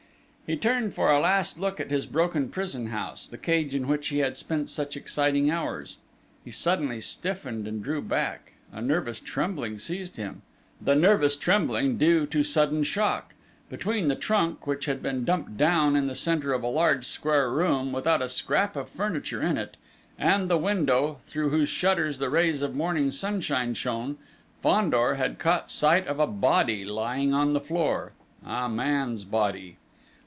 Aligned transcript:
He 0.51 0.57
turned 0.57 0.93
for 0.93 1.09
a 1.09 1.17
last 1.21 1.57
look 1.59 1.79
at 1.79 1.91
his 1.91 2.05
broken 2.05 2.49
prison 2.49 2.87
house, 2.87 3.25
the 3.25 3.37
cage 3.37 3.73
in 3.73 3.87
which 3.87 4.09
he 4.09 4.17
had 4.17 4.35
spent 4.35 4.69
such 4.69 4.97
exciting 4.97 5.49
hours. 5.49 5.95
He 6.43 6.51
suddenly 6.51 6.99
stiffened 6.99 7.69
and 7.69 7.81
drew 7.81 8.01
back: 8.01 8.51
a 8.69 8.81
nervous 8.81 9.21
trembling 9.21 9.79
seized 9.79 10.17
him 10.17 10.41
the 10.81 10.93
nervous 10.93 11.37
trembling 11.37 11.95
due 11.97 12.25
to 12.25 12.43
sudden 12.43 12.83
shock. 12.83 13.33
Between 13.69 14.09
the 14.09 14.15
trunk 14.17 14.67
which 14.67 14.87
had 14.87 15.01
been 15.01 15.23
dumped 15.23 15.55
down 15.55 15.95
in 15.95 16.07
the 16.07 16.15
centre 16.15 16.51
of 16.51 16.63
a 16.63 16.67
large 16.67 17.05
square 17.05 17.49
room, 17.49 17.93
without 17.93 18.21
a 18.21 18.27
scrap 18.27 18.75
of 18.75 18.89
furniture 18.89 19.41
in 19.41 19.57
it, 19.57 19.77
and 20.19 20.49
the 20.49 20.57
window, 20.57 21.19
through 21.27 21.47
whose 21.51 21.69
shutters 21.69 22.17
the 22.17 22.29
rays 22.29 22.61
of 22.61 22.75
morning 22.75 23.09
sunshine 23.09 23.73
shone, 23.73 24.17
Fandor 24.61 25.13
had 25.13 25.39
caught 25.39 25.71
sight 25.71 26.05
of 26.07 26.19
a 26.19 26.27
body 26.27 26.83
lying 26.83 27.33
on 27.33 27.53
the 27.53 27.61
floor 27.61 28.11
a 28.45 28.67
man's 28.67 29.23
body! 29.23 29.77